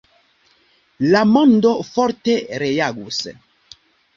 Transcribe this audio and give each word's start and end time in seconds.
La 1.09 1.21
mondo 1.35 1.75
forte 1.91 2.39
reagus. 2.65 3.21